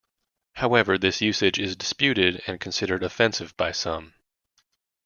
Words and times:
However, 0.53 0.97
this 0.97 1.21
usage 1.21 1.59
is 1.59 1.75
disputed 1.75 2.41
and 2.47 2.59
considered 2.59 3.03
offensive 3.03 3.55
by 3.55 3.71
some. 3.71 4.15